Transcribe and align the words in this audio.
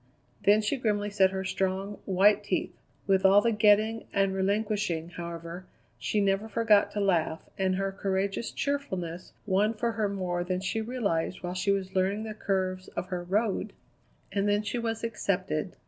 Then 0.45 0.61
she 0.63 0.77
grimly 0.77 1.11
set 1.11 1.29
her 1.29 1.43
strong, 1.43 1.99
white 2.05 2.43
teeth. 2.43 2.73
With 3.05 3.23
all 3.23 3.39
the 3.39 3.51
getting 3.51 4.05
and 4.11 4.33
relinquishing, 4.33 5.09
however, 5.09 5.67
she 5.99 6.19
never 6.19 6.49
forgot 6.49 6.89
to 6.93 6.99
laugh, 6.99 7.43
and 7.55 7.75
her 7.75 7.91
courageous 7.91 8.49
cheerfulness 8.51 9.31
won 9.45 9.75
for 9.75 9.91
her 9.91 10.09
more 10.09 10.43
than 10.43 10.59
she 10.59 10.81
realized 10.81 11.43
while 11.43 11.53
she 11.53 11.69
was 11.69 11.93
learning 11.93 12.23
the 12.23 12.33
curves 12.33 12.87
of 12.97 13.09
her 13.09 13.23
Road. 13.23 13.73
And 14.31 14.49
then 14.49 14.63
she 14.63 14.79
was 14.79 15.03
accepted. 15.03 15.75